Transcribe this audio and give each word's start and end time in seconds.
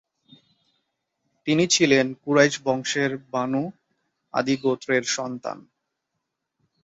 তিনি 1.47 1.63
ছিলেন 1.67 2.05
কুরাইশ 2.23 2.55
বংশের 2.65 3.11
বানু 3.31 3.63
আদি 4.33 4.55
গোত্রের 4.63 5.03
সন্তান। 5.15 5.57